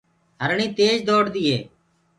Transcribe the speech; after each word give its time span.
هرڻي 0.43 0.67
تيج 0.77 0.95
دوڙ 1.07 1.23
دي 1.33 1.43
هي۔ 1.51 1.59